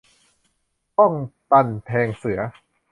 [0.95, 1.13] บ้อง
[1.51, 2.39] ตันแทงเสือ